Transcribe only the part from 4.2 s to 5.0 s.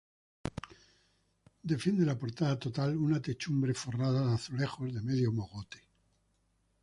de azulejos